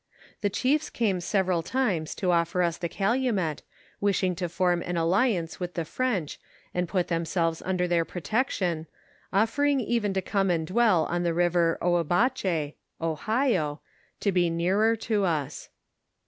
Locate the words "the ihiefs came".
0.41-1.21